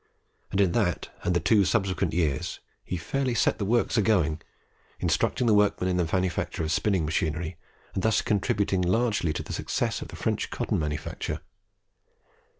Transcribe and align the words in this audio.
and 0.49 0.59
in 0.59 0.71
that 0.71 1.09
and 1.21 1.35
the 1.35 1.39
two 1.39 1.63
subsequent 1.63 2.11
years 2.11 2.59
he 2.83 2.97
fairly 2.97 3.35
set 3.35 3.59
the 3.59 3.65
works 3.65 3.97
a 3.97 4.01
going, 4.01 4.41
instructing 4.99 5.45
the 5.45 5.53
workmen 5.53 5.87
in 5.87 5.97
the 5.97 6.09
manufacture 6.11 6.63
of 6.63 6.71
spinning 6.71 7.05
machinery, 7.05 7.55
and 7.93 8.01
thus 8.01 8.23
contributing 8.23 8.81
largely 8.81 9.31
to 9.31 9.43
the 9.43 9.53
success 9.53 10.01
of 10.01 10.07
the 10.07 10.15
French 10.15 10.49
cotton 10.49 10.79
manufacture. 10.79 11.41